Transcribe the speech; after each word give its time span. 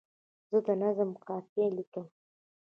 زه 0.49 0.57
د 0.67 0.67
نظم 0.83 1.09
قافیه 1.27 1.67
لیکم. 1.77 2.05